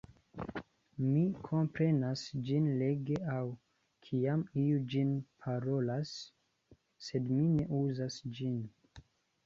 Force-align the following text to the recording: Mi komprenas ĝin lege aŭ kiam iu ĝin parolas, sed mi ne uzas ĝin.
Mi 1.07 1.25
komprenas 1.47 2.23
ĝin 2.47 2.71
lege 2.79 3.19
aŭ 3.35 3.43
kiam 4.09 4.47
iu 4.65 4.81
ĝin 4.95 5.15
parolas, 5.45 6.17
sed 7.11 7.33
mi 7.39 7.49
ne 7.57 7.73
uzas 7.87 8.23
ĝin. 8.41 8.63